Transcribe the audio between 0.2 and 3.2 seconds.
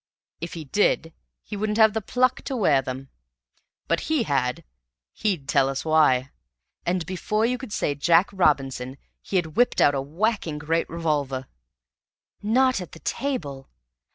If he did, he wouldn't have the pluck to wear them.